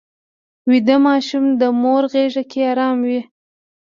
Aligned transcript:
ویده 0.69 0.95
ماشوم 1.07 1.45
د 1.59 1.63
مور 1.81 2.03
غېږ 2.13 2.35
کې 2.51 2.59
ارام 2.71 2.97
وي 3.07 3.21